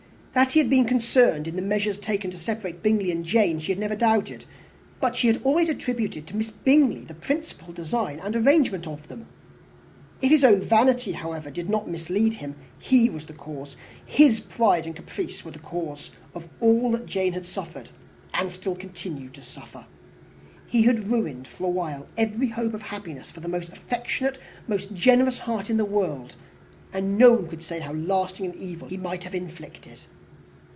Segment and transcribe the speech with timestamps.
[0.33, 2.83] That he had been concerned in the measures taken to separate Mr.
[2.83, 4.45] Bingley and Jane, she had never doubted;
[5.01, 9.25] but she had always attributed to Miss Bingley the principal design and arrangement of them.
[10.21, 13.75] If his own vanity, however, did not mislead him, he was the cause
[14.05, 17.89] his pride and caprice were the cause of all that Jane had suffered,
[18.33, 19.83] and still continued to suffer.
[20.65, 24.37] He had ruined for a while every hope of happiness for the most affectionate,
[24.93, 26.37] generous heart in the world;
[26.93, 30.03] and no one could say how lasting an evil he might have inflicted.